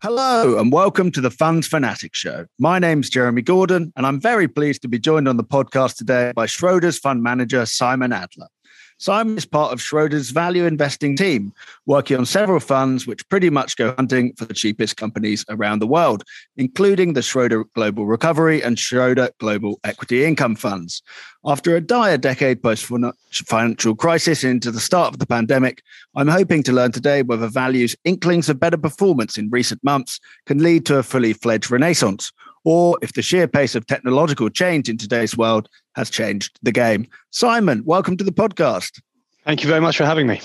[0.00, 2.46] Hello and welcome to the Funds Fanatic Show.
[2.60, 6.30] My name's Jeremy Gordon, and I'm very pleased to be joined on the podcast today
[6.36, 8.46] by Schroders fund manager Simon Adler.
[9.00, 11.52] Simon is part of Schroders value investing team,
[11.86, 15.86] working on several funds which pretty much go hunting for the cheapest companies around the
[15.86, 16.24] world,
[16.56, 21.00] including the Schroder Global Recovery and Schroder Global Equity Income funds.
[21.44, 22.90] After a dire decade post
[23.30, 25.80] financial crisis into the start of the pandemic,
[26.16, 30.58] I'm hoping to learn today whether values inklings of better performance in recent months can
[30.58, 32.32] lead to a fully fledged renaissance,
[32.68, 37.06] or if the sheer pace of technological change in today's world has changed the game.
[37.30, 39.00] Simon, welcome to the podcast.
[39.46, 40.38] Thank you very much for having me.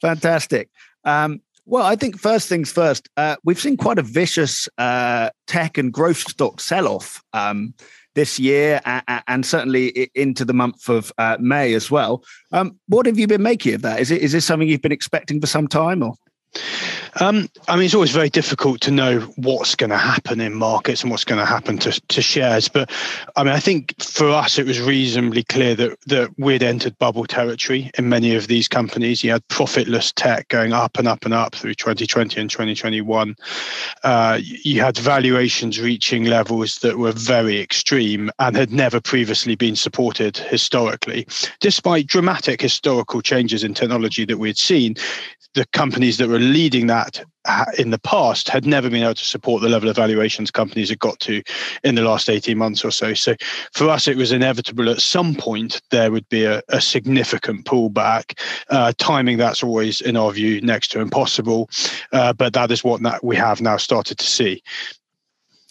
[0.00, 0.70] Fantastic.
[1.04, 5.78] Um, well, I think first things first, uh, we've seen quite a vicious uh, tech
[5.78, 7.74] and growth stock sell off um,
[8.16, 12.24] this year and, and certainly into the month of uh, May as well.
[12.50, 14.00] Um, what have you been making of that?
[14.00, 16.14] Is it is this something you've been expecting for some time or?
[17.20, 21.02] Um, I mean, it's always very difficult to know what's going to happen in markets
[21.02, 22.68] and what's going to happen to, shares.
[22.68, 22.90] But
[23.36, 27.26] I mean, I think for us, it was reasonably clear that, that we'd entered bubble
[27.26, 29.24] territory in many of these companies.
[29.24, 33.36] You had profitless tech going up and up and up through 2020 and 2021.
[34.04, 39.76] Uh, you had valuations reaching levels that were very extreme and had never previously been
[39.76, 41.26] supported historically.
[41.60, 44.96] Despite dramatic historical changes in technology that we had seen,
[45.54, 47.24] the companies that were leading that
[47.76, 50.98] in the past had never been able to support the level of valuations companies had
[50.98, 51.42] got to
[51.82, 53.14] in the last 18 months or so.
[53.14, 53.34] So
[53.72, 58.38] for us, it was inevitable at some point there would be a, a significant pullback.
[58.68, 61.68] Uh, timing that's always, in our view, next to impossible.
[62.12, 64.62] Uh, but that is what we have now started to see.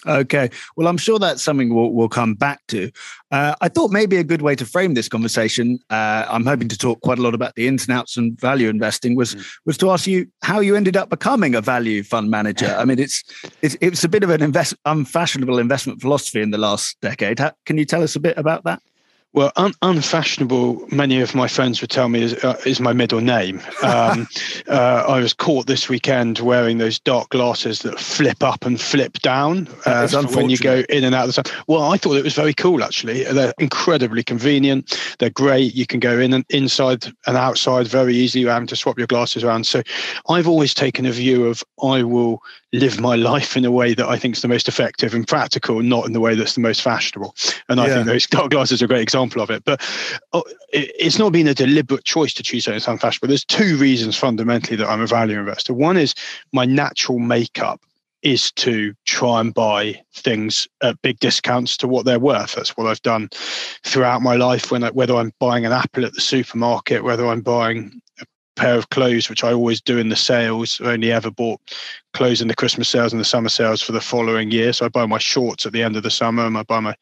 [0.08, 0.50] Okay.
[0.76, 2.92] Well, I'm sure that's something we'll, we'll come back to.
[3.30, 6.78] Uh, I thought maybe a good way to frame this conversation, uh, I'm hoping to
[6.78, 9.46] talk quite a lot about the ins and outs and value investing, was mm.
[9.66, 12.76] was to ask you how you ended up becoming a value fund manager.
[12.80, 13.24] I mean, it's
[13.62, 17.40] it's, it's a bit of an invest, unfashionable investment philosophy in the last decade.
[17.40, 18.82] How, can you tell us a bit about that?
[19.34, 23.22] Well, un- unfashionable, many of my friends would tell me is, uh, is my middle
[23.22, 23.62] name.
[23.82, 24.28] Um,
[24.68, 29.14] uh, I was caught this weekend wearing those dark glasses that flip up and flip
[29.20, 31.64] down uh, when you go in and out of the sun.
[31.68, 33.24] Well, I thought it was very cool, actually.
[33.24, 35.00] They're incredibly convenient.
[35.20, 35.76] They're great.
[35.76, 39.08] You can go in and inside and outside very easily without having to swap your
[39.08, 39.66] glasses around.
[39.66, 39.82] So
[40.28, 42.44] I've always taken a view of I will
[42.74, 45.82] live my life in a way that I think is the most effective and practical,
[45.82, 47.36] not in the way that's the most fashionable.
[47.68, 47.94] And I yeah.
[47.96, 49.64] think those dark glasses are a great example of it.
[49.66, 49.82] But
[50.34, 53.28] oh, it's not been a deliberate choice to choose something unfashionable.
[53.28, 55.74] There's two reasons fundamentally that I'm a value investor.
[55.74, 56.16] One is
[56.54, 57.82] my natural makeup
[58.22, 62.54] is to try and buy things at big discounts to what they're worth.
[62.54, 63.30] That's what I've done
[63.84, 64.72] throughout my life.
[64.72, 68.76] When I, whether I'm buying an apple at the supermarket, whether I'm buying a pair
[68.76, 70.80] of clothes, which I always do in the sales.
[70.82, 71.62] Only ever bought
[72.14, 74.74] clothes in the Christmas sales and the summer sales for the following year.
[74.74, 76.96] So I buy my shorts at the end of the summer and I buy my,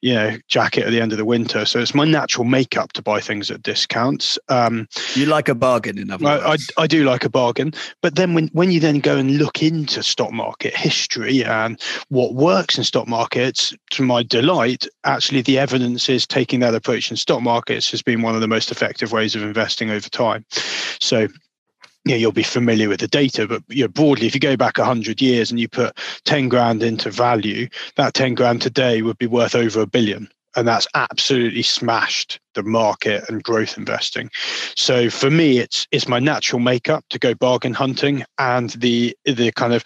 [0.00, 1.64] you know, jacket at the end of the winter.
[1.64, 4.38] So it's my natural makeup to buy things at discounts.
[4.48, 6.72] Um, you like a bargain, in other words.
[6.76, 7.72] I, I, I do like a bargain.
[8.02, 12.34] But then when, when you then go and look into stock market history and what
[12.34, 17.16] works in stock markets, to my delight, actually the evidence is taking that approach in
[17.16, 20.44] stock markets has been one of the most effective ways of investing over time.
[21.00, 21.28] So
[22.04, 24.56] you know, you'll be familiar with the data, but you know, broadly, if you go
[24.56, 29.18] back 100 years and you put 10 grand into value, that 10 grand today would
[29.18, 30.28] be worth over a billion.
[30.56, 34.30] And that's absolutely smashed the market and growth investing.
[34.74, 39.52] So for me, it's it's my natural makeup to go bargain hunting and the the
[39.52, 39.84] kind of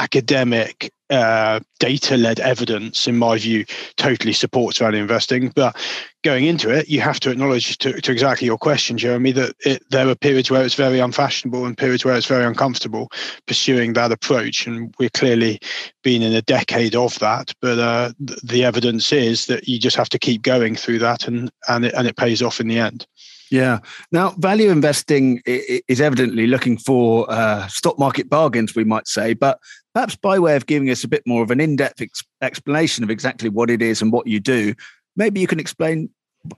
[0.00, 3.64] academic uh, data led evidence, in my view,
[3.96, 5.52] totally supports value investing.
[5.54, 5.76] But
[6.22, 9.82] going into it, you have to acknowledge to, to exactly your question, Jeremy, that it,
[9.90, 13.10] there are periods where it's very unfashionable and periods where it's very uncomfortable
[13.46, 14.66] pursuing that approach.
[14.66, 15.60] And we're clearly
[16.02, 17.52] been in a decade of that.
[17.60, 21.50] But uh, the evidence is that you just have to keep going through that and,
[21.68, 23.06] and, it, and it pays off in the end.
[23.50, 23.80] Yeah.
[24.12, 29.58] Now, value investing is evidently looking for uh, stock market bargains, we might say, but
[29.92, 33.02] perhaps by way of giving us a bit more of an in depth ex- explanation
[33.02, 34.72] of exactly what it is and what you do,
[35.16, 36.08] maybe you can explain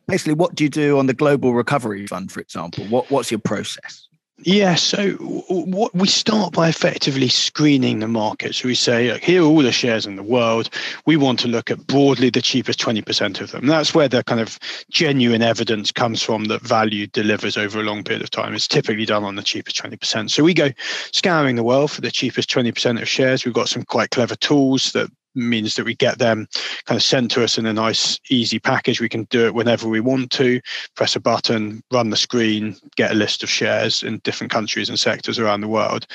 [0.06, 2.84] basically what do you do on the Global Recovery Fund, for example?
[2.84, 4.06] What, what's your process?
[4.44, 8.55] Yeah, so what we start by effectively screening the market.
[8.55, 10.69] So we say, look, here are all the shares in the world.
[11.06, 13.67] We want to look at broadly the cheapest 20% of them.
[13.67, 14.59] That's where the kind of
[14.91, 18.55] genuine evidence comes from that value delivers over a long period of time.
[18.55, 20.31] It's typically done on the cheapest 20%.
[20.31, 20.71] So we go
[21.12, 23.44] scouring the world for the cheapest 20% of shares.
[23.44, 26.46] We've got some quite clever tools that means that we get them
[26.84, 29.00] kind of sent to us in a nice, easy package.
[29.00, 30.61] We can do it whenever we want to,
[30.96, 34.99] press a button, run the screen, get a list of shares in different countries and
[34.99, 36.06] sectors around the world.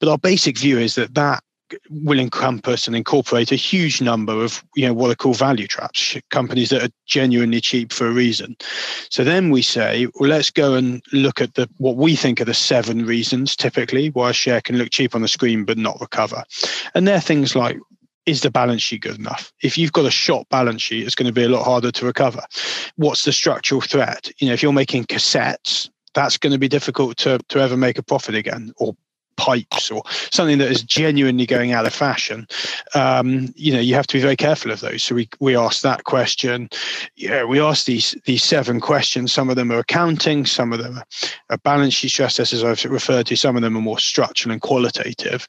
[0.00, 1.42] But our basic view is that that
[1.90, 6.16] will encompass and incorporate a huge number of you know what are called value traps,
[6.30, 8.56] companies that are genuinely cheap for a reason.
[9.10, 12.46] So then we say, well, let's go and look at the what we think are
[12.46, 16.00] the seven reasons typically why a share can look cheap on the screen but not
[16.00, 16.44] recover,
[16.94, 17.78] and they're things like
[18.26, 19.52] is the balance sheet good enough?
[19.62, 22.06] If you've got a shot balance sheet, it's going to be a lot harder to
[22.06, 22.42] recover.
[22.96, 24.30] What's the structural threat?
[24.38, 27.98] You know, if you're making cassettes, that's going to be difficult to, to ever make
[27.98, 28.94] a profit again or
[29.36, 32.46] pipes or something that is genuinely going out of fashion
[32.94, 35.82] um, you know you have to be very careful of those so we we ask
[35.82, 36.68] that question
[37.16, 41.00] yeah we ask these these seven questions some of them are accounting some of them
[41.50, 44.52] are balance sheet stress tests as i've referred to some of them are more structural
[44.52, 45.48] and qualitative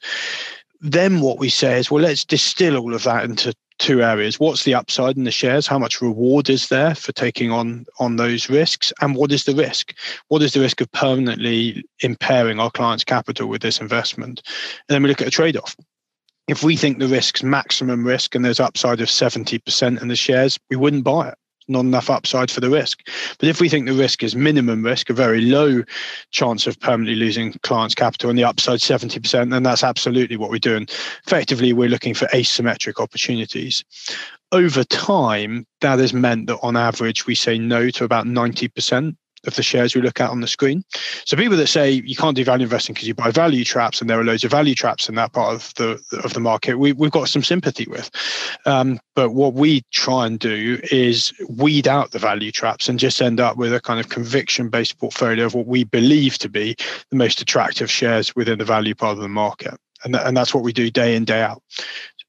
[0.84, 4.38] then what we say is well let's distill all of that into two areas.
[4.38, 5.66] What's the upside in the shares?
[5.66, 8.92] How much reward is there for taking on on those risks?
[9.00, 9.94] And what is the risk?
[10.28, 14.42] What is the risk of permanently impairing our clients capital with this investment?
[14.88, 15.76] And then we look at a trade-off.
[16.46, 20.58] If we think the risk's maximum risk and there's upside of 70% in the shares
[20.70, 21.38] we wouldn't buy it
[21.68, 23.06] not enough upside for the risk.
[23.38, 25.82] But if we think the risk is minimum risk, a very low
[26.30, 30.58] chance of permanently losing clients' capital, and the upside 70%, then that's absolutely what we're
[30.58, 30.86] doing.
[31.26, 33.84] Effectively, we're looking for asymmetric opportunities.
[34.52, 39.16] Over time, that has meant that on average, we say no to about 90%
[39.46, 40.84] of the shares we look at on the screen.
[41.24, 44.08] So people that say you can't do value investing because you buy value traps, and
[44.08, 46.92] there are loads of value traps in that part of the of the market, we,
[46.92, 48.10] we've got some sympathy with.
[48.66, 53.20] Um, but what we try and do is weed out the value traps and just
[53.20, 56.76] end up with a kind of conviction based portfolio of what we believe to be
[57.10, 59.74] the most attractive shares within the value part of the market.
[60.04, 61.62] And, th- and that's what we do day in, day out,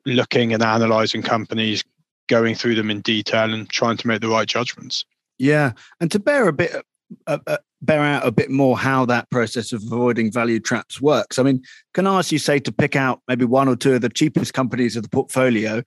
[0.05, 1.83] looking and analyzing companies,
[2.27, 5.05] going through them in detail and trying to make the right judgments.
[5.37, 5.73] Yeah.
[5.99, 6.83] And to bear a bit
[7.27, 11.37] uh, uh, bear out a bit more how that process of avoiding value traps works.
[11.37, 11.63] I mean,
[11.93, 14.53] can I ask you, say, to pick out maybe one or two of the cheapest
[14.53, 15.83] companies of the portfolio,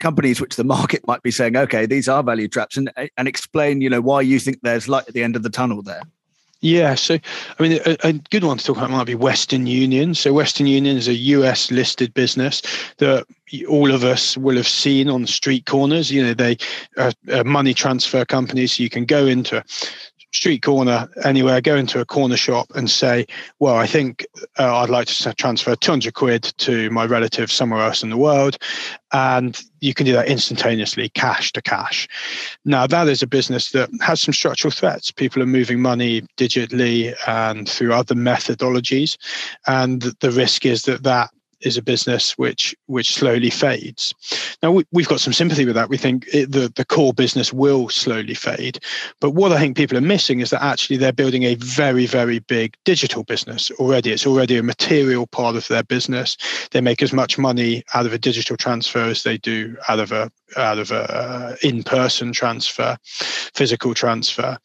[0.00, 3.80] companies which the market might be saying, okay, these are value traps, and and explain,
[3.80, 6.02] you know, why you think there's light at the end of the tunnel there.
[6.62, 7.18] Yeah, so
[7.58, 10.14] I mean, a, a, good one to talk about might be Western Union.
[10.14, 12.62] So Western Union is a US listed business
[12.98, 13.26] that
[13.68, 16.12] all of us will have seen on street corners.
[16.12, 16.56] You know, they
[16.98, 18.76] are, are money transfer companies.
[18.76, 19.64] So you can go into
[20.32, 23.26] street corner anywhere, go into a corner shop and say,
[23.58, 24.26] well, I think
[24.58, 28.58] uh, I'd like to transfer 200 quid to my relative somewhere else in the world.
[29.12, 32.08] And you can do that instantaneously, cash to cash.
[32.64, 35.10] Now, that is a business that has some structural threats.
[35.10, 39.18] People are moving money digitally and through other methodologies.
[39.66, 41.30] And the risk is that that
[41.62, 44.14] is a business which which slowly fades.
[44.62, 45.88] Now we, have got some sympathy with that.
[45.88, 48.78] We think it, the the core business will slowly fade,
[49.20, 52.38] but what I think people are missing is that actually they're building a very very
[52.40, 54.12] big digital business already.
[54.12, 56.36] It's already a material part of their business.
[56.70, 60.12] They make as much money out of a digital transfer as they do out of
[60.12, 64.58] a out of a in-person transfer, physical transfer,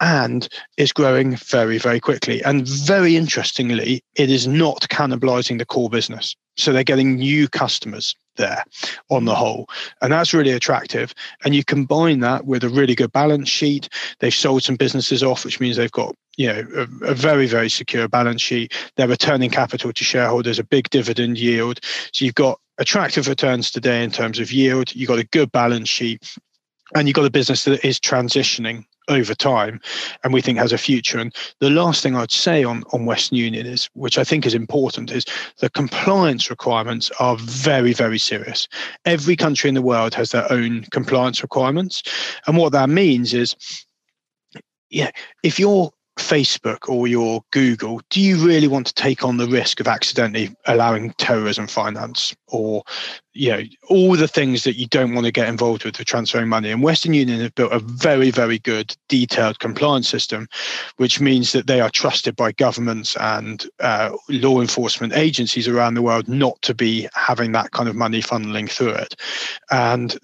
[0.00, 2.42] and is growing very, very quickly.
[2.44, 6.34] And very interestingly, it is not cannibalizing the core business.
[6.56, 8.64] So they're getting new customers there
[9.10, 9.38] on the hmm.
[9.38, 9.68] whole.
[10.00, 11.14] And that's really attractive.
[11.44, 13.88] And you combine that with a really good balance sheet.
[14.20, 17.68] They've sold some businesses off, which means they've got you know a, a, very very
[17.68, 21.78] secure balance sheet they're returning capital to shareholders a big dividend yield
[22.10, 25.90] so you've got attractive returns today in terms of yield you've got a good balance
[25.90, 26.36] sheet
[26.94, 29.80] and you've got a business that is transitioning over time
[30.22, 31.18] and we think has a future.
[31.18, 34.54] And the last thing i'd say on, on western union is which i think is
[34.54, 35.24] important is
[35.58, 38.68] the compliance requirements are very very serious.
[39.04, 42.02] Every country in the world has their own compliance requirements.
[42.46, 43.56] And what that means is
[44.90, 45.10] yeah
[45.42, 45.90] if you're
[46.22, 50.54] Facebook or your Google, do you really want to take on the risk of accidentally
[50.66, 52.82] allowing terrorism finance or
[53.34, 56.48] you know all the things that you don't want to get involved with for transferring
[56.48, 56.70] money?
[56.70, 60.48] And Western Union have built a very, very good detailed compliance system,
[60.96, 66.02] which means that they are trusted by governments and uh, law enforcement agencies around the
[66.02, 69.14] world not to be having that kind of money funneling through it.
[69.70, 70.16] And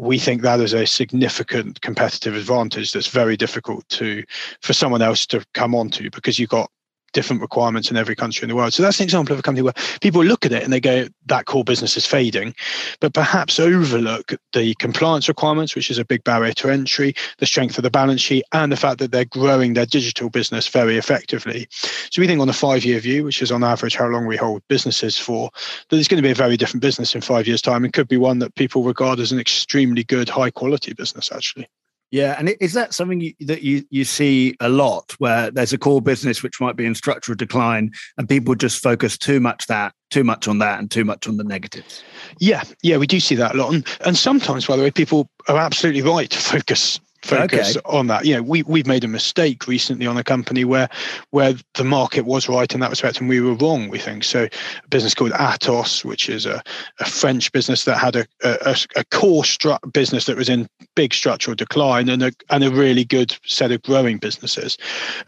[0.00, 4.24] we think that is a significant competitive advantage that's very difficult to
[4.62, 6.70] for someone else to come onto because you've got
[7.12, 8.72] different requirements in every country in the world.
[8.72, 11.06] So that's an example of a company where people look at it and they go,
[11.26, 12.54] that core business is fading,
[13.00, 17.78] but perhaps overlook the compliance requirements, which is a big barrier to entry, the strength
[17.78, 21.66] of the balance sheet, and the fact that they're growing their digital business very effectively.
[21.70, 24.36] So we think on a five year view, which is on average how long we
[24.36, 25.50] hold businesses for,
[25.88, 28.08] that it's going to be a very different business in five years' time and could
[28.08, 31.68] be one that people regard as an extremely good, high quality business, actually.
[32.10, 36.02] Yeah, and is that something that you you see a lot, where there's a core
[36.02, 40.24] business which might be in structural decline, and people just focus too much that too
[40.24, 42.02] much on that and too much on the negatives?
[42.40, 45.28] Yeah, yeah, we do see that a lot, and, and sometimes, by the way, people
[45.46, 47.80] are absolutely right to focus focus okay.
[47.84, 48.24] on that.
[48.24, 50.88] You know, we we've made a mistake recently on a company where
[51.30, 53.88] where the market was right in that respect and we were wrong.
[53.88, 54.44] We think so.
[54.44, 56.62] A business called Atos, which is a,
[56.98, 61.12] a French business that had a a, a core stru- business that was in big
[61.12, 64.78] structural decline and a and a really good set of growing businesses,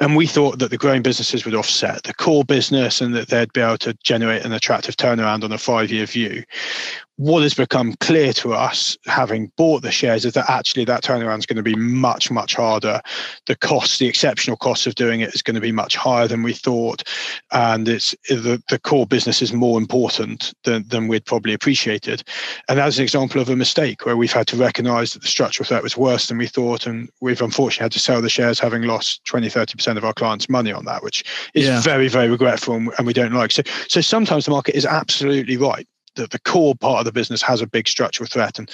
[0.00, 3.52] and we thought that the growing businesses would offset the core business and that they'd
[3.52, 6.42] be able to generate an attractive turnaround on a five year view
[7.16, 11.38] what has become clear to us, having bought the shares, is that actually that turnaround
[11.38, 13.00] is going to be much, much harder.
[13.46, 16.42] The cost, the exceptional cost of doing it, is going to be much higher than
[16.42, 17.02] we thought,
[17.52, 22.22] and it's the, the core business is more important than, than we'd probably appreciated.
[22.68, 25.66] And that's an example of a mistake where we've had to recognise that the structural
[25.66, 28.82] threat was worse than we thought, and we've unfortunately had to sell the shares, having
[28.82, 31.80] lost 20, 30 percent of our clients' money on that, which is yeah.
[31.82, 33.52] very, very regretful, and we don't like.
[33.52, 37.42] So, so sometimes the market is absolutely right the, the core part of the business
[37.42, 38.58] has a big structural threat.
[38.58, 38.70] And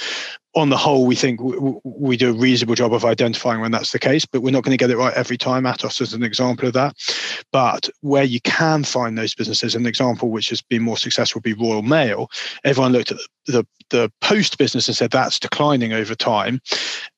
[0.54, 3.92] on the whole, we think we, we do a reasonable job of identifying when that's
[3.92, 5.64] the case, but we're not going to get it right every time.
[5.64, 6.96] Atos is an example of that.
[7.52, 11.56] But where you can find those businesses, an example which has been more successful would
[11.56, 12.30] be Royal Mail.
[12.64, 16.60] Everyone looked at the, the post business and said that's declining over time.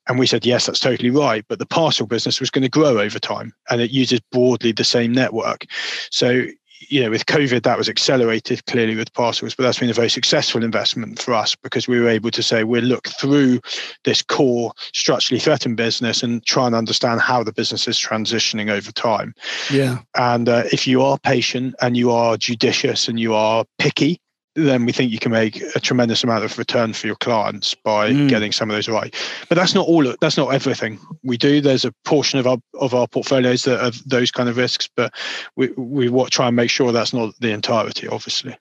[0.09, 1.45] And we said, yes, that's totally right.
[1.49, 4.85] But the parcel business was going to grow over time and it uses broadly the
[4.85, 5.67] same network.
[6.11, 6.47] So
[6.89, 10.09] you know, with COVID, that was accelerated clearly with parcels, but that's been a very
[10.09, 13.61] successful investment for us because we were able to say we'll look through
[14.05, 18.91] this core structurally threatened business and try and understand how the business is transitioning over
[18.93, 19.35] time.
[19.71, 19.99] Yeah.
[20.17, 24.21] And uh, if you are patient and you are judicious and you are picky,
[24.55, 28.11] then we think you can make a tremendous amount of return for your clients by
[28.11, 28.29] mm.
[28.29, 29.15] getting some of those right.
[29.49, 30.13] But that's not all.
[30.21, 31.61] That's not everything we do.
[31.61, 35.15] There's a portion of our of our portfolios that have those kind of risks, but
[35.57, 38.09] we we try and make sure that's not the entirety.
[38.09, 38.57] Obviously.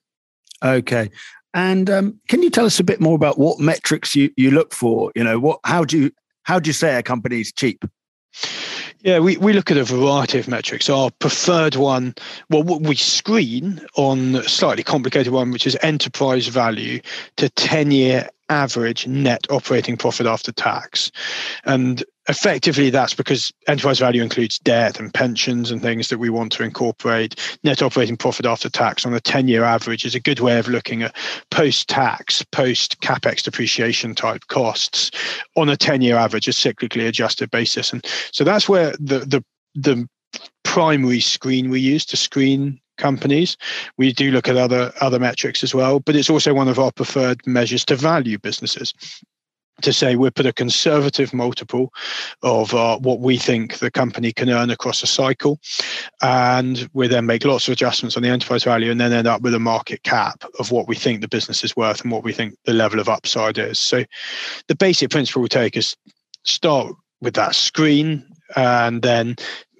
[0.64, 1.10] Okay.
[1.54, 4.74] And um, can you tell us a bit more about what metrics you, you look
[4.74, 5.12] for?
[5.16, 6.12] You know, what how do you
[6.44, 7.84] how do you say a company is cheap?
[9.02, 10.90] Yeah, we, we look at a variety of metrics.
[10.90, 12.16] Our preferred one,
[12.50, 17.00] well, we screen on a slightly complicated one, which is enterprise value
[17.38, 21.12] to 10 year average net operating profit after tax.
[21.64, 26.52] And effectively, that's because enterprise value includes debt and pensions and things that we want
[26.54, 27.36] to incorporate.
[27.64, 30.68] Net operating profit after tax on a 10 year average is a good way of
[30.68, 31.16] looking at
[31.50, 35.12] post tax, post capex depreciation type costs
[35.58, 37.92] on a 10 year average, a cyclically adjusted basis.
[37.92, 39.44] And so that's where the, the,
[39.74, 40.08] the
[40.64, 43.58] primary screen we use to screen companies.
[43.98, 46.92] We do look at other other metrics as well, but it's also one of our
[46.92, 48.94] preferred measures to value businesses.
[49.82, 51.94] To say we put a conservative multiple
[52.44, 55.60] of uh, what we think the company can earn across a cycle,
[56.22, 59.42] and we then make lots of adjustments on the enterprise value, and then end up
[59.42, 62.34] with a market cap of what we think the business is worth and what we
[62.34, 63.80] think the level of upside is.
[63.80, 64.04] So,
[64.68, 65.96] the basic principle we take is
[66.44, 69.36] start with that screen and then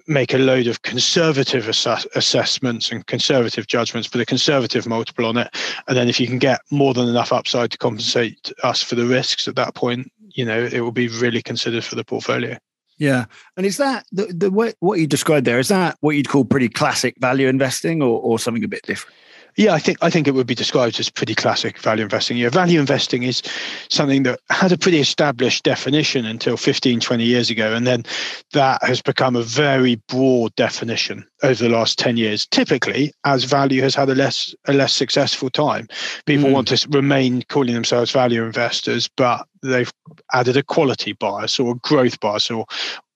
[0.06, 5.36] make a load of conservative ass- assessments and conservative judgments, put a conservative multiple on
[5.36, 5.48] it,
[5.88, 9.06] and then if you can get more than enough upside to compensate us for the
[9.06, 12.56] risks at that point, you know it will be really considered for the portfolio.
[12.98, 13.24] Yeah,
[13.56, 15.58] and is that the the way, what you described there?
[15.58, 19.16] Is that what you'd call pretty classic value investing, or or something a bit different?
[19.56, 22.36] Yeah, I think I think it would be described as pretty classic value investing.
[22.36, 23.42] Yeah, value investing is
[23.88, 27.74] something that had a pretty established definition until 15, 20 years ago.
[27.74, 28.04] And then
[28.52, 32.46] that has become a very broad definition over the last 10 years.
[32.46, 35.88] Typically, as value has had a less a less successful time.
[36.26, 36.52] People mm.
[36.52, 39.92] want to remain calling themselves value investors, but they've
[40.32, 42.66] added a quality bias or a growth bias or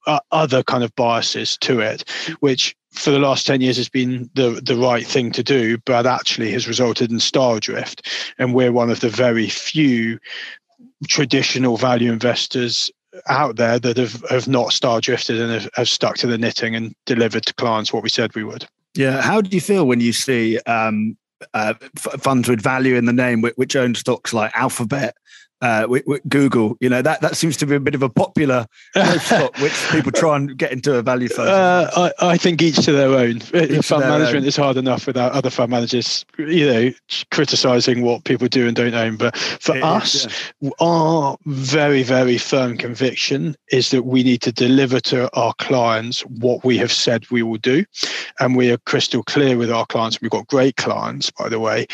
[0.06, 2.08] uh, other kind of biases to it,
[2.40, 6.06] which for the last 10 years has been the, the right thing to do, but
[6.06, 8.08] actually has resulted in star drift.
[8.38, 10.18] And we're one of the very few
[11.08, 12.90] traditional value investors
[13.28, 16.74] out there that have, have not star drifted and have, have stuck to the knitting
[16.74, 18.66] and delivered to clients what we said we would.
[18.94, 19.20] Yeah.
[19.20, 21.16] How do you feel when you see um,
[21.52, 25.16] uh, funds with value in the name, which own stocks like Alphabet
[25.64, 26.76] uh, with, with Google.
[26.80, 28.66] You know that that seems to be a bit of a popular
[29.18, 31.48] stock, which people try and get into a value fund.
[31.48, 33.36] Uh, I, I think each to their own.
[33.54, 34.48] Each fund management own.
[34.48, 36.90] is hard enough without other fund managers, you know,
[37.30, 39.16] criticizing what people do and don't own.
[39.16, 40.70] But for it us, is, yeah.
[40.80, 46.62] our very very firm conviction is that we need to deliver to our clients what
[46.62, 47.86] we have said we will do,
[48.38, 50.20] and we are crystal clear with our clients.
[50.20, 51.86] We've got great clients, by the way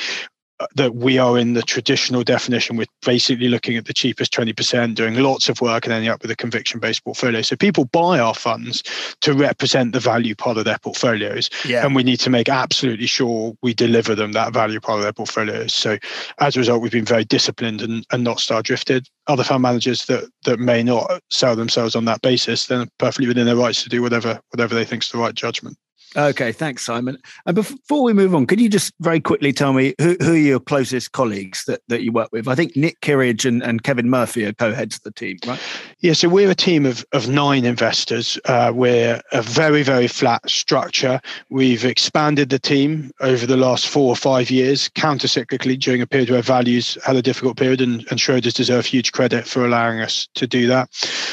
[0.75, 2.77] that we are in the traditional definition.
[2.77, 6.31] We're basically looking at the cheapest 20%, doing lots of work and ending up with
[6.31, 7.43] a conviction based portfolio.
[7.43, 8.83] So people buy our funds
[9.21, 11.51] to represent the value part of their portfolios.
[11.67, 11.85] Yeah.
[11.85, 15.13] And we need to make absolutely sure we deliver them that value part of their
[15.13, 15.73] portfolios.
[15.73, 15.99] So
[16.39, 19.09] as a result, we've been very disciplined and, and not star drifted.
[19.27, 23.47] Other fund managers that that may not sell themselves on that basis, then perfectly within
[23.47, 25.77] their rights to do whatever whatever they think is the right judgment.
[26.17, 27.19] Okay, thanks, Simon.
[27.47, 30.37] And before we move on, could you just very quickly tell me who, who are
[30.37, 32.49] your closest colleagues that, that you work with?
[32.49, 35.61] I think Nick Kirrage and, and Kevin Murphy are co-heads of the team, right?
[36.01, 38.41] Yeah, so we're a team of, of nine investors.
[38.47, 41.21] Uh, we're a very, very flat structure.
[41.49, 46.31] We've expanded the team over the last four or five years, counter-cyclically during a period
[46.31, 50.29] where values had a difficult period, and, and Schroders deserve huge credit for allowing us
[50.35, 50.89] to do that.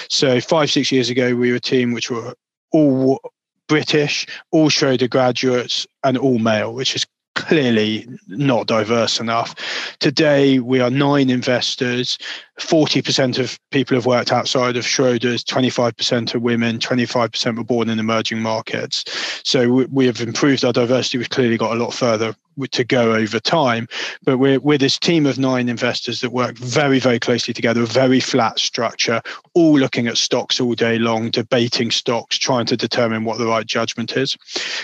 [0.09, 2.35] So five, six years ago, we were a team which were
[2.71, 3.19] all
[3.67, 7.05] British, all Schroder graduates, and all male, which is
[7.35, 9.55] clearly not diverse enough.
[9.99, 12.17] Today, we are nine investors.
[12.59, 17.99] 40% of people have worked outside of Schroders, 25% are women, 25% were born in
[17.99, 19.05] emerging markets.
[19.43, 21.19] So we have improved our diversity.
[21.19, 23.87] We've clearly got a lot further to go over time.
[24.23, 27.85] But we're, we're this team of nine investors that work very, very closely together, a
[27.85, 29.21] very flat structure,
[29.53, 33.65] all looking at stocks all day long, debating stocks, trying to determine what the right
[33.65, 34.35] judgment is.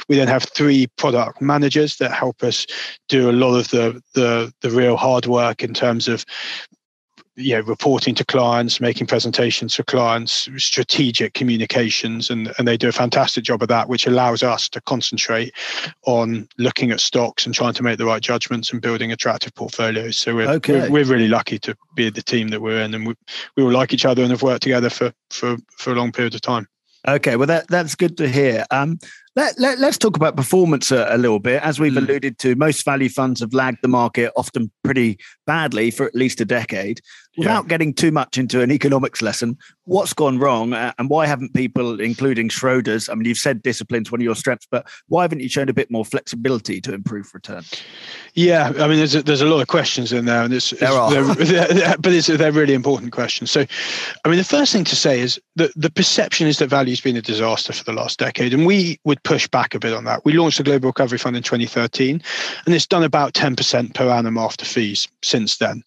[0.08, 2.68] We then have three product managers that help us
[3.10, 6.26] do a lot of the, the, the real hard work in terms of
[7.36, 12.88] you know, reporting to clients, making presentations for clients, strategic communications, and, and they do
[12.88, 15.54] a fantastic job of that, which allows us to concentrate
[16.06, 20.18] on looking at stocks and trying to make the right judgments and building attractive portfolios.
[20.18, 20.82] So we're, okay.
[20.82, 23.16] we're, we're, really lucky to be the team that we're in, and we,
[23.58, 26.36] we all like each other and have worked together for, for, for a long period
[26.36, 26.68] of time.
[27.06, 28.66] Okay, well that that's good to hear.
[28.72, 28.98] Um,
[29.36, 31.62] let, let, us talk about performance a, a, little bit.
[31.64, 31.98] As we've mm.
[31.98, 36.40] alluded to, most value funds have lagged the market often pretty badly for at least
[36.40, 37.02] a decade.
[37.38, 37.70] Without yeah.
[37.70, 42.00] getting too much into an economics lesson, what's gone wrong uh, and why haven't people,
[42.00, 45.50] including Schroders, I mean, you've said discipline's one of your strengths, but why haven't you
[45.50, 47.64] shown a bit more flexibility to improve return?
[48.36, 50.92] Yeah, I mean, there's a, there's a lot of questions in there, and it's, there
[50.92, 51.12] are.
[51.36, 53.52] They're, they're, but it's, they're really important questions.
[53.52, 53.66] So,
[54.24, 57.18] I mean, the first thing to say is that the perception is that value's been
[57.18, 60.24] a disaster for the last decade, and we would push back a bit on that.
[60.26, 62.22] We launched the Global Recovery Fund in 2013,
[62.66, 65.84] and it's done about 10% per annum after fees since then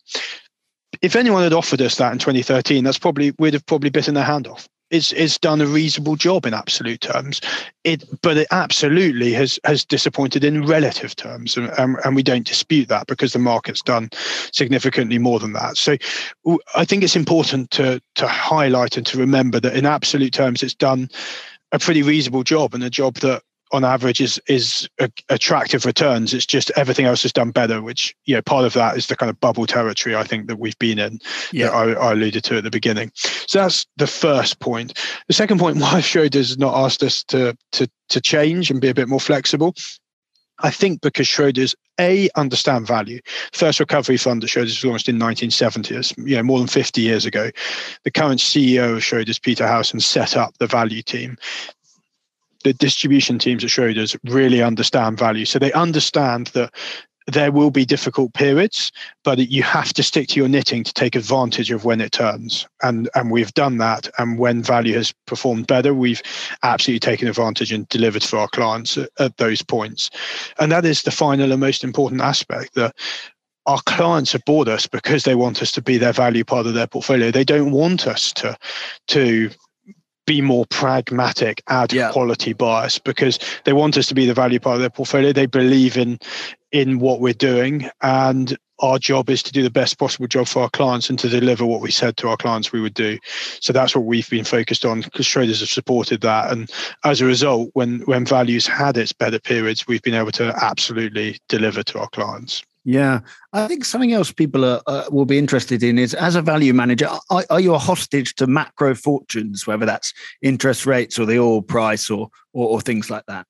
[1.02, 4.24] if anyone had offered us that in 2013, that's probably we'd have probably bitten their
[4.24, 4.68] hand off.
[4.90, 7.40] It's it's done a reasonable job in absolute terms.
[7.82, 12.46] It, but it absolutely has has disappointed in relative terms, and, and, and we don't
[12.46, 14.10] dispute that because the market's done
[14.52, 15.76] significantly more than that.
[15.76, 15.96] So,
[16.76, 20.74] I think it's important to to highlight and to remember that in absolute terms, it's
[20.74, 21.08] done
[21.72, 26.32] a pretty reasonable job and a job that on average is is a, attractive returns.
[26.32, 29.16] It's just everything else has done better, which you know part of that is the
[29.16, 31.18] kind of bubble territory I think that we've been in.
[31.52, 33.10] Yeah, I, I, alluded to at the beginning.
[33.14, 34.98] So that's the first point.
[35.26, 38.88] The second point, why Schroders has not asked us to to to change and be
[38.88, 39.74] a bit more flexible.
[40.60, 43.20] I think because Schroders a understand value.
[43.52, 47.24] First recovery fund that Schroders was launched in 1970s, you know, more than 50 years
[47.24, 47.50] ago.
[48.04, 51.36] The current CEO of Schroders, Peter Harrison, set up the value team
[52.66, 55.44] the distribution teams at Schroders really understand value.
[55.44, 56.74] So they understand that
[57.28, 58.90] there will be difficult periods,
[59.22, 62.66] but you have to stick to your knitting to take advantage of when it turns.
[62.82, 64.08] And and we've done that.
[64.18, 66.22] And when value has performed better, we've
[66.64, 70.10] absolutely taken advantage and delivered for our clients at, at those points.
[70.58, 72.96] And that is the final and most important aspect that
[73.66, 76.74] our clients have bought us because they want us to be their value part of
[76.74, 77.30] their portfolio.
[77.30, 78.56] They don't want us to
[79.08, 79.50] to
[80.26, 82.10] be more pragmatic, add yeah.
[82.12, 85.32] quality bias because they want us to be the value part of their portfolio.
[85.32, 86.18] They believe in
[86.72, 90.62] in what we're doing, and our job is to do the best possible job for
[90.62, 93.18] our clients and to deliver what we said to our clients we would do.
[93.60, 96.70] So that's what we've been focused on because Schroders have supported that, and
[97.04, 101.38] as a result, when when values had its better periods, we've been able to absolutely
[101.48, 102.62] deliver to our clients.
[102.88, 103.18] Yeah,
[103.52, 106.72] I think something else people are, uh, will be interested in is as a value
[106.72, 111.36] manager, are, are, you a hostage to macro fortunes, whether that's interest rates or the
[111.36, 113.44] oil price or or, or things like that?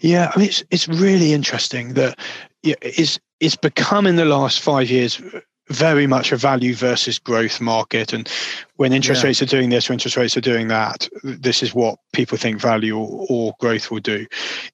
[0.00, 2.18] Yeah, I mean it's it's really interesting that
[2.64, 5.22] it's it's become in the last five years
[5.70, 8.12] very much a value versus growth market.
[8.12, 8.28] And
[8.76, 9.28] when interest yeah.
[9.28, 12.60] rates are doing this, or interest rates are doing that, this is what people think
[12.60, 14.26] value or, or, growth will do.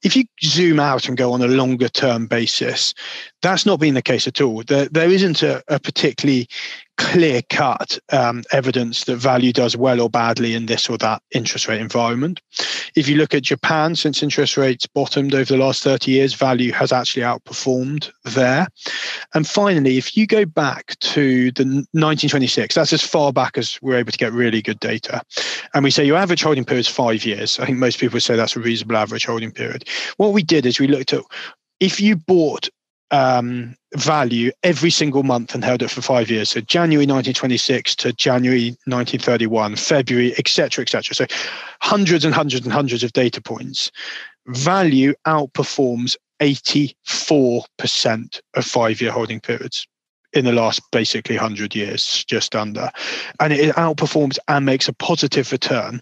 [0.03, 2.93] If you zoom out and go on a longer term basis,
[3.41, 4.63] that's not been the case at all.
[4.63, 6.47] There, there isn't a, a particularly
[6.97, 11.67] clear cut um, evidence that value does well or badly in this or that interest
[11.67, 12.41] rate environment.
[12.95, 16.71] If you look at Japan, since interest rates bottomed over the last 30 years, value
[16.71, 18.67] has actually outperformed there.
[19.33, 23.97] And finally, if you go back to the 1926, that's as far back as we're
[23.97, 25.21] able to get really good data.
[25.73, 27.59] And we say your average holding period is five years.
[27.59, 29.87] I think most people say that's a reasonable average holding period.
[30.17, 31.21] What we did is we looked at
[31.79, 32.69] if you bought
[33.11, 36.49] um, value every single month and held it for five years.
[36.49, 41.15] So January 1926 to January 1931, February, etc., etc.
[41.15, 41.25] So
[41.81, 43.91] hundreds and hundreds and hundreds of data points.
[44.47, 49.87] Value outperforms 84% of five-year holding periods
[50.33, 52.91] in the last basically 100 years, just under.
[53.39, 56.01] And it outperforms and makes a positive return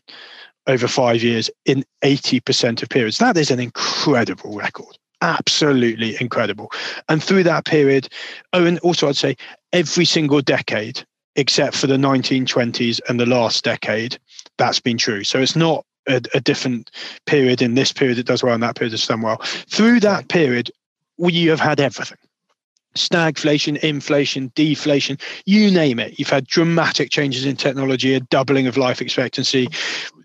[0.67, 3.19] over five years in 80% of periods.
[3.19, 6.71] That is an incredible record absolutely incredible.
[7.09, 8.09] And through that period,
[8.53, 9.35] oh, and also I'd say
[9.73, 11.03] every single decade,
[11.35, 14.17] except for the 1920s and the last decade,
[14.57, 15.23] that's been true.
[15.23, 16.91] So it's not a, a different
[17.25, 19.37] period in this period it does well and that period has done well.
[19.69, 20.71] Through that period,
[21.17, 22.17] we have had everything
[22.95, 26.17] stagflation, inflation, deflation, you name it.
[26.17, 29.67] You've had dramatic changes in technology, a doubling of life expectancy,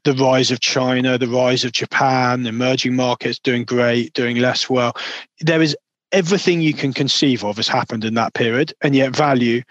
[0.04, 4.94] the rise of China, the rise of Japan, emerging markets doing great, doing less well.
[5.40, 5.76] There is
[6.12, 9.62] everything you can conceive of has happened in that period, and yet value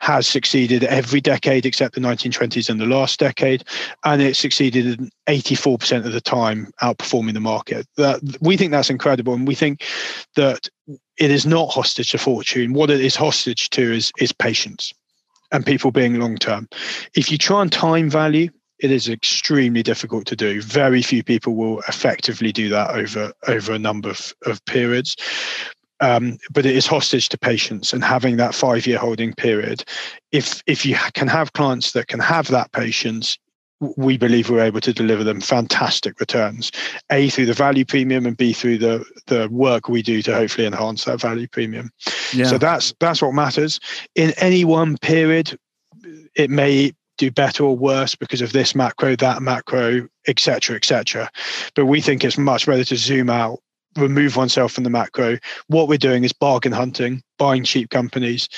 [0.00, 3.64] has succeeded every decade except the 1920s and the last decade,
[4.04, 7.86] and it succeeded in 84% of the time, outperforming the market.
[7.96, 9.84] That we think that's incredible, and we think
[10.36, 10.68] that
[11.16, 12.72] it is not hostage to fortune.
[12.72, 14.92] What it is hostage to is is patience
[15.50, 16.68] and people being long term.
[17.14, 20.62] If you try and time value, it is extremely difficult to do.
[20.62, 25.16] Very few people will effectively do that over over a number of, of periods.
[26.00, 29.84] Um, but it is hostage to patience and having that five year holding period.
[30.30, 33.36] If if you can have clients that can have that patience,
[33.80, 36.72] we believe we're able to deliver them fantastic returns
[37.10, 40.66] a through the value premium and b through the the work we do to hopefully
[40.66, 41.90] enhance that value premium
[42.32, 42.44] yeah.
[42.44, 43.78] so that's that's what matters
[44.16, 45.56] in any one period
[46.34, 51.30] it may do better or worse because of this macro that macro etc etc
[51.74, 53.58] but we think it's much better to zoom out
[53.96, 58.48] remove oneself from the macro what we're doing is bargain hunting buying cheap companies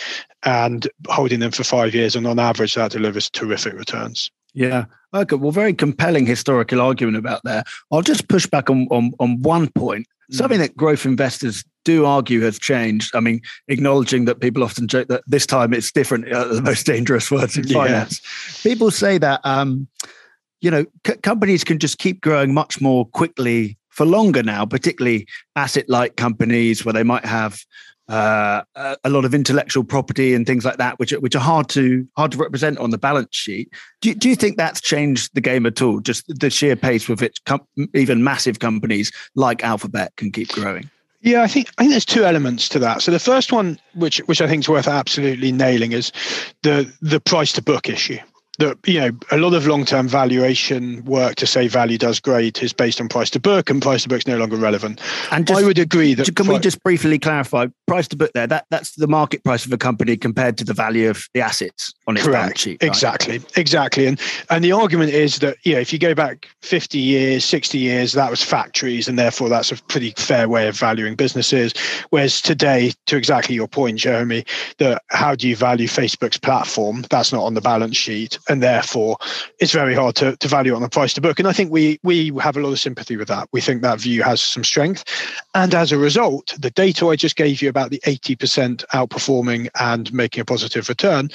[0.45, 4.87] and holding them for five years and on average that delivers terrific returns yeah.
[5.15, 5.37] Okay.
[5.37, 7.63] Well, very compelling historical argument about there.
[7.91, 10.07] I'll just push back on on, on one point.
[10.33, 10.37] Mm.
[10.37, 13.15] Something that growth investors do argue has changed.
[13.15, 16.31] I mean, acknowledging that people often joke that this time it's different.
[16.33, 18.21] Uh, the most dangerous words in finance.
[18.65, 18.71] Yeah.
[18.71, 19.89] People say that um,
[20.61, 25.27] you know c- companies can just keep growing much more quickly for longer now, particularly
[25.57, 27.61] asset light companies where they might have
[28.11, 28.63] uh,
[29.05, 32.07] a lot of intellectual property and things like that, which are, which are hard to
[32.17, 33.73] hard to represent on the balance sheet.
[34.01, 36.01] Do, do you think that's changed the game at all?
[36.01, 40.91] Just the sheer pace with which com- even massive companies like Alphabet can keep growing.
[41.23, 43.03] Yeah, I think I think there's two elements to that.
[43.03, 46.13] So the first one, which which I think is worth absolutely nailing, is
[46.63, 48.19] the the price to book issue
[48.61, 52.73] that you know a lot of long-term valuation work to say value does great is
[52.73, 55.01] based on price to book and price to book is no longer relevant.
[55.33, 58.47] And just, i would agree that can we just briefly clarify price to book there
[58.47, 61.93] that that's the market price of a company compared to the value of the assets
[62.07, 62.43] on its Correct.
[62.43, 62.89] balance sheet right?
[62.89, 63.41] exactly.
[63.57, 64.07] Exactly.
[64.07, 64.21] And
[64.51, 68.13] and the argument is that you know if you go back 50 years 60 years
[68.13, 71.73] that was factories and therefore that's a pretty fair way of valuing businesses.
[72.11, 74.45] Whereas today to exactly your point jeremy
[74.79, 77.05] that how do you value facebook's platform?
[77.09, 79.17] That's not on the balance sheet and therefore
[79.61, 81.39] it's very hard to, to value on the price to book.
[81.39, 83.49] And I think we we have a lot of sympathy with that.
[83.53, 85.05] We think that view has some strength,
[85.55, 89.69] and as a result, the data I just gave you about the eighty percent outperforming
[89.79, 91.31] and making a positive return,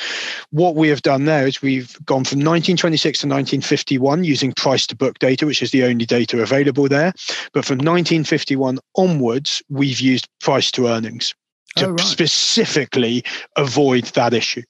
[0.52, 4.96] what we have done there is we've gone from 1926 to 1951 using price to
[4.96, 7.14] book data, which is the only data available there.
[7.54, 11.34] But from 1951 onwards, we've used price to earnings
[11.76, 12.00] to oh, right.
[12.00, 13.24] specifically
[13.58, 14.64] avoid that issue.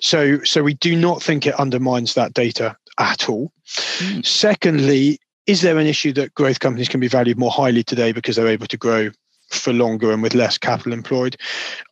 [0.00, 3.52] So, so we do not think it undermines that data at all.
[3.98, 4.26] Mm.
[4.26, 8.36] Secondly, is there an issue that growth companies can be valued more highly today because
[8.36, 9.10] they're able to grow
[9.50, 11.36] for longer and with less capital employed?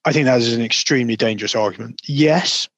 [0.05, 2.01] I think that is an extremely dangerous argument.
[2.07, 2.69] Yes,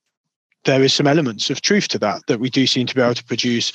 [0.65, 3.15] there is some elements of truth to that, that we do seem to be able
[3.15, 3.73] to produce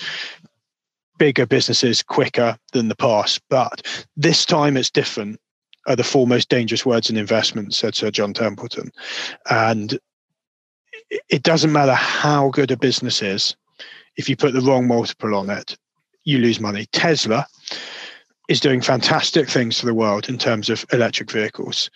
[1.17, 3.41] bigger businesses quicker than the past.
[3.49, 5.39] But this time it's different
[5.87, 8.91] are the four most dangerous words in investment, said Sir John Templeton.
[9.49, 9.99] And
[11.09, 13.55] it doesn't matter how good a business is,
[14.17, 15.77] if you put the wrong multiple on it,
[16.23, 16.85] you lose money.
[16.91, 17.45] Tesla
[18.49, 21.89] is doing fantastic things for the world in terms of electric vehicles.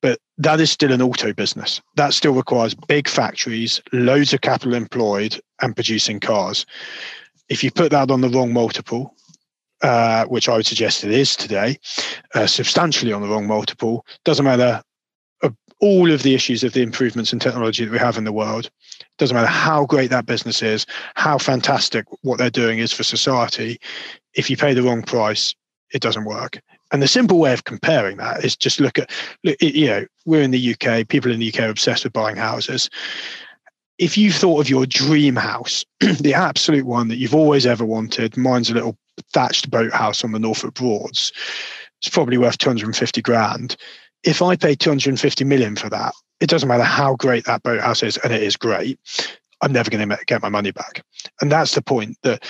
[0.00, 1.80] but that is still an auto business.
[1.96, 6.64] That still requires big factories, loads of capital employed, and producing cars.
[7.48, 9.14] If you put that on the wrong multiple,
[9.82, 11.78] uh, which I would suggest it is today,
[12.34, 14.82] uh, substantially on the wrong multiple, doesn't matter
[15.80, 18.70] all of the issues of the improvements in technology that we have in the world.
[19.16, 23.78] Doesn't matter how great that business is, how fantastic what they're doing is for society.
[24.34, 25.54] If you pay the wrong price,
[25.92, 26.60] it doesn't work.
[26.90, 29.10] And the simple way of comparing that is just look at,
[29.42, 32.88] you know, we're in the UK, people in the UK are obsessed with buying houses.
[33.98, 38.36] If you thought of your dream house, the absolute one that you've always ever wanted,
[38.36, 38.96] mine's a little
[39.32, 41.32] thatched boathouse on the Norfolk Broads,
[42.00, 43.76] it's probably worth 250 grand.
[44.28, 48.18] If I pay 250 million for that, it doesn't matter how great that boathouse is,
[48.18, 49.00] and it is great,
[49.62, 51.02] I'm never going to get my money back.
[51.40, 52.44] And that's the point that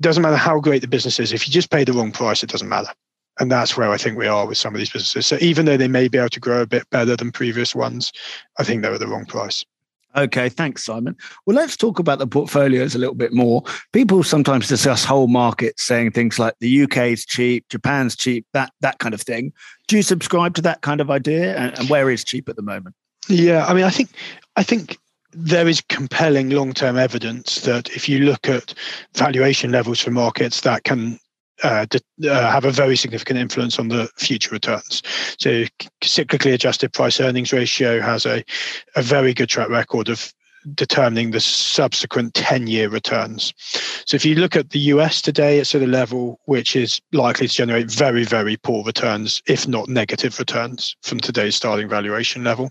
[0.00, 2.50] doesn't matter how great the business is, if you just pay the wrong price, it
[2.50, 2.92] doesn't matter
[3.40, 5.26] and that's where I think we are with some of these businesses.
[5.26, 8.12] So even though they may be able to grow a bit better than previous ones,
[8.58, 9.64] I think they're at the wrong price.
[10.16, 11.16] Okay, thanks, Simon.
[11.44, 13.64] Well, let's talk about the portfolios a little bit more.
[13.92, 18.72] People sometimes discuss whole markets, saying things like the UK is cheap, Japan's cheap, that
[18.80, 19.52] that kind of thing.
[19.88, 21.56] Do you subscribe to that kind of idea?
[21.56, 22.94] And, and where is cheap at the moment?
[23.28, 24.10] Yeah, I mean, I think
[24.56, 24.98] I think
[25.32, 28.72] there is compelling long-term evidence that if you look at
[29.14, 31.18] valuation levels for markets, that can
[31.62, 31.86] uh,
[32.28, 35.02] uh, have a very significant influence on the future returns.
[35.38, 35.64] So,
[36.02, 38.44] cyclically adjusted price earnings ratio has a,
[38.96, 40.32] a very good track record of
[40.74, 43.52] determining the subsequent 10 year returns.
[44.06, 47.48] So if you look at the US today, it's at a level which is likely
[47.48, 52.70] to generate very, very poor returns, if not negative returns from today's starting valuation level.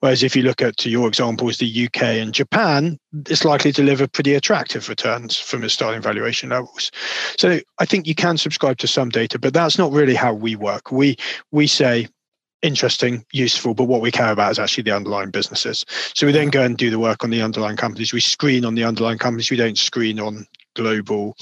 [0.00, 2.98] Whereas if you look at, to your examples, the UK and Japan,
[3.28, 6.90] it's likely to deliver pretty attractive returns from its starting valuation levels.
[7.38, 10.56] So I think you can subscribe to some data, but that's not really how we
[10.56, 10.92] work.
[10.92, 11.16] We
[11.50, 12.08] we say
[12.62, 15.84] interesting, useful, but what we care about is actually the underlying businesses.
[16.14, 18.12] So we then go and do the work on the underlying companies.
[18.12, 19.50] We screen on the underlying companies.
[19.50, 21.36] We don't screen on global,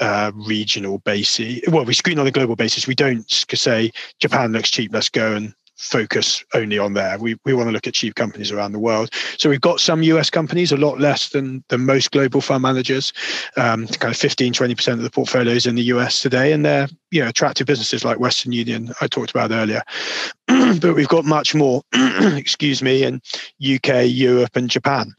[0.00, 1.60] uh, regional basis.
[1.68, 2.86] Well, we screen on a global basis.
[2.86, 4.92] We don't say Japan looks cheap.
[4.92, 7.18] Let's go and focus only on there.
[7.18, 9.10] We, we want to look at cheap companies around the world.
[9.38, 13.12] So we've got some US companies, a lot less than, than most global fund managers,
[13.56, 16.52] um, kind of 15, 20% of the portfolios in the US today.
[16.52, 19.82] And they're you know, attractive businesses like Western Union, I talked about earlier.
[20.46, 23.20] but we've got much more, excuse me, in
[23.62, 25.14] UK, Europe, and Japan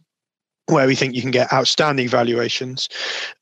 [0.67, 2.87] where we think you can get outstanding valuations,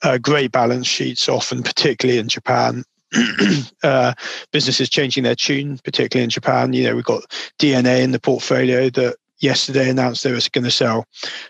[0.01, 2.83] uh, great balance sheets, often particularly in Japan,
[3.83, 4.13] uh,
[4.51, 6.73] businesses changing their tune, particularly in Japan.
[6.73, 7.23] You know, we've got
[7.59, 11.05] DeNA in the portfolio that yesterday announced they were going to sell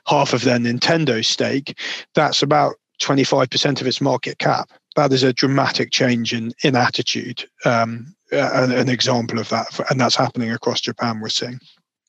[0.08, 1.78] half of their Nintendo stake.
[2.16, 4.70] That's about 25% of its market cap.
[4.96, 7.46] That is a dramatic change in, in attitude.
[7.66, 11.20] Um, an, an example of that, and that's happening across Japan.
[11.20, 11.60] We're seeing.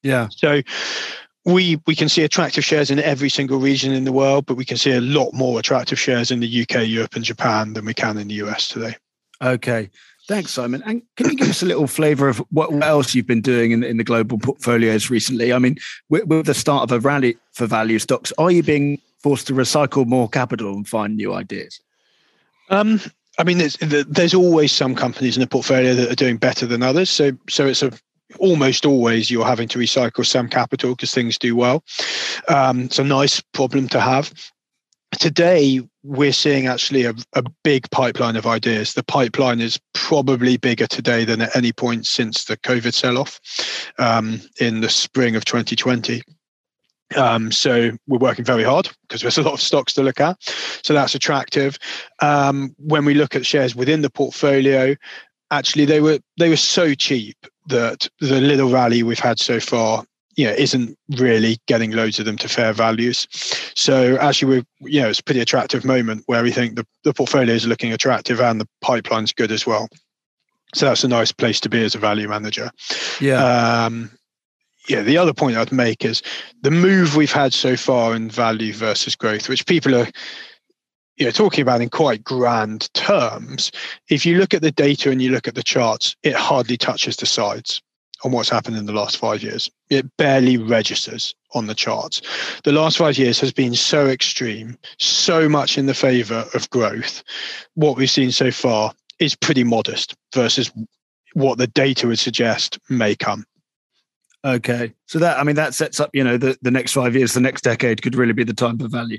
[0.02, 0.28] Yeah.
[0.30, 0.62] So
[1.44, 4.64] we we can see attractive shares in every single region in the world, but we
[4.64, 7.94] can see a lot more attractive shares in the UK, Europe, and Japan than we
[7.94, 8.96] can in the US today.
[9.42, 9.90] Okay.
[10.28, 10.82] Thanks, Simon.
[10.86, 13.82] And can you give us a little flavour of what, else you've been doing in,
[13.82, 15.52] in the global portfolios recently?
[15.52, 15.76] I mean,
[16.08, 19.52] with, with, the start of a rally for value stocks, are you being forced to
[19.52, 21.80] recycle more capital and find new ideas?
[22.70, 23.00] Um,
[23.38, 26.82] I mean, there's, there's always some companies in the portfolio that are doing better than
[26.82, 27.10] others.
[27.10, 27.92] So, so it's a
[28.38, 31.84] almost always you're having to recycle some capital because things do well.
[32.48, 34.32] Um, it's a nice problem to have
[35.18, 38.94] today we're seeing actually a, a big pipeline of ideas.
[38.94, 43.40] The pipeline is probably bigger today than at any point since the COVID sell off
[43.98, 46.22] um, in the spring of 2020.
[47.16, 50.36] Um, so we're working very hard because there's a lot of stocks to look at.
[50.82, 51.78] So that's attractive.
[52.20, 54.96] Um, when we look at shares within the portfolio,
[55.50, 57.36] actually they were they were so cheap
[57.66, 60.04] that the little rally we've had so far
[60.36, 63.26] you know isn't really getting loads of them to fair values.
[63.74, 67.14] So actually we're you know it's a pretty attractive moment where we think the, the
[67.14, 69.88] portfolio is looking attractive and the pipeline's good as well.
[70.74, 72.70] So that's a nice place to be as a value manager.
[73.20, 73.84] Yeah.
[73.84, 74.10] Um,
[74.88, 76.22] yeah the other point i'd make is
[76.62, 80.08] the move we've had so far in value versus growth which people are
[81.16, 83.70] you know talking about in quite grand terms.
[84.08, 87.16] If you look at the data and you look at the charts it hardly touches
[87.16, 87.80] the sides
[88.24, 89.70] on what's happened in the last five years.
[89.90, 92.22] It barely registers on the charts.
[92.64, 97.22] The last five years has been so extreme, so much in the favor of growth.
[97.74, 100.70] What we've seen so far is pretty modest versus
[101.34, 103.44] what the data would suggest may come.
[104.44, 104.92] Okay.
[105.06, 107.40] So that I mean that sets up, you know, the, the next five years, the
[107.40, 109.18] next decade could really be the time for value.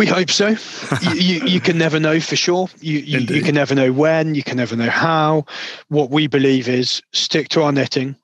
[0.00, 0.48] We hope so.
[1.02, 2.70] you, you, you, can never know for sure.
[2.80, 4.34] You, you, you, can never know when.
[4.34, 5.44] You can never know how.
[5.88, 8.16] What we believe is stick to our knitting,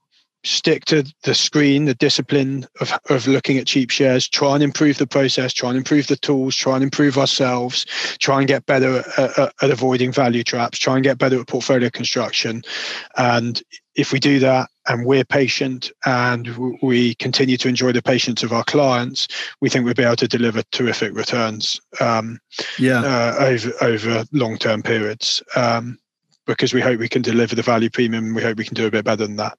[0.42, 4.96] stick to the screen, the discipline of, of looking at cheap shares, try and improve
[4.96, 7.84] the process, try and improve the tools, try and improve ourselves,
[8.20, 11.46] try and get better at, at, at avoiding value traps, try and get better at
[11.46, 12.62] portfolio construction.
[13.18, 13.62] And
[13.96, 18.52] if we do that and we're patient and we continue to enjoy the patience of
[18.52, 19.28] our clients,
[19.60, 22.38] we think we'll be able to deliver terrific returns um,
[22.78, 23.00] yeah.
[23.00, 25.42] Uh, over, over long term periods.
[25.54, 25.98] Um,
[26.46, 28.32] because we hope we can deliver the value premium.
[28.32, 29.58] We hope we can do a bit better than that.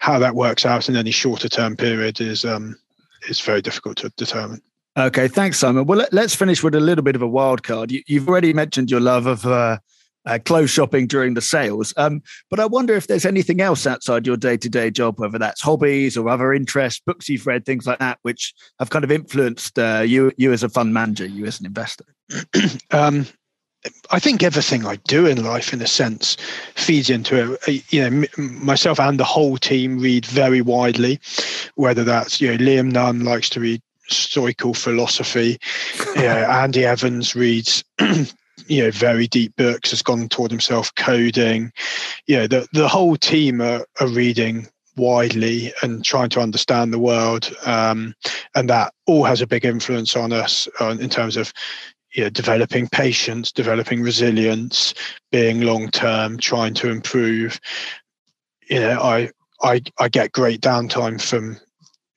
[0.00, 2.76] How that works out in any shorter term period is um,
[3.28, 4.60] is very difficult to determine.
[4.96, 5.86] Okay, thanks, Simon.
[5.86, 7.90] Well, let's finish with a little bit of a wild card.
[7.90, 9.78] You, have already mentioned your love of uh,
[10.26, 14.26] uh, clothes shopping during the sales, um, but I wonder if there's anything else outside
[14.26, 17.86] your day to day job, whether that's hobbies or other interests, books you've read, things
[17.86, 21.44] like that, which have kind of influenced uh, you you as a fund manager, you
[21.46, 22.04] as an investor.
[22.90, 23.26] um,
[24.10, 26.36] I think everything I do in life, in a sense,
[26.74, 27.92] feeds into it.
[27.92, 31.20] You know, myself and the whole team read very widely,
[31.74, 35.58] whether that's you know Liam Nunn likes to read stoical philosophy,
[36.16, 37.84] you know, Andy Evans reads.
[38.66, 39.90] you know, very deep books.
[39.90, 41.72] Has gone toward himself coding.
[42.26, 46.98] You know, the the whole team are, are reading widely and trying to understand the
[46.98, 48.14] world um,
[48.54, 51.52] and that all has a big influence on us in terms of
[52.14, 54.94] you know, developing patience, developing resilience,
[55.32, 57.60] being long term, trying to improve.
[58.70, 59.30] You know, I
[59.62, 61.58] I I get great downtime from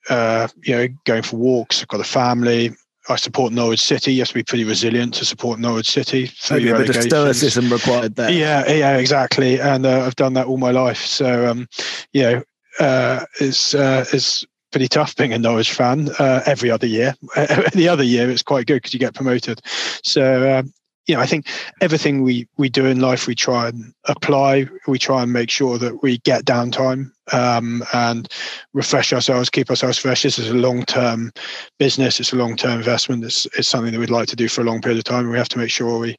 [0.08, 1.82] uh, you know going for walks.
[1.82, 2.70] I've got a family.
[3.08, 4.12] I support Norwich City.
[4.12, 6.30] You have to be pretty resilient to support Norwich City.
[6.50, 8.30] Maybe a bit of stoicism required there.
[8.30, 9.60] Yeah, yeah, exactly.
[9.60, 11.04] And uh, I've done that all my life.
[11.04, 11.68] So, um,
[12.12, 12.42] you know,
[12.80, 17.14] uh, it's uh, it's pretty tough being a Norwich fan uh, every other year.
[17.74, 19.60] the other year, it's quite good because you get promoted.
[20.02, 20.72] So, um,
[21.08, 21.46] you know, I think
[21.80, 24.68] everything we we do in life, we try and apply.
[24.86, 28.28] We try and make sure that we get downtime um, and
[28.74, 30.22] refresh ourselves, keep ourselves fresh.
[30.22, 31.32] This is a long term
[31.78, 32.20] business.
[32.20, 33.24] It's a long term investment.
[33.24, 35.30] It's, it's something that we'd like to do for a long period of time.
[35.30, 36.14] We have to make sure we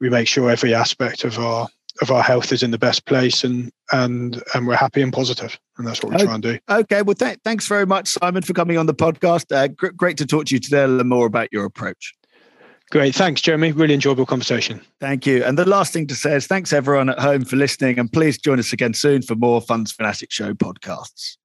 [0.00, 1.68] we make sure every aspect of our
[2.00, 5.58] of our health is in the best place and and and we're happy and positive
[5.78, 8.52] and that's what we try and do okay well th- thanks very much simon for
[8.52, 11.26] coming on the podcast uh, gr- great to talk to you today and little more
[11.26, 12.14] about your approach
[12.90, 13.14] Great.
[13.14, 13.72] Thanks, Jeremy.
[13.72, 14.80] Really enjoyable conversation.
[14.98, 15.44] Thank you.
[15.44, 17.98] And the last thing to say is thanks everyone at home for listening.
[17.98, 21.36] And please join us again soon for more Funds Fanatic Show podcasts.